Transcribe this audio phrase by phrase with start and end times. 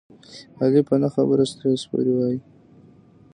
[0.61, 2.39] علي په نه خبره ستغې سپورې وايي.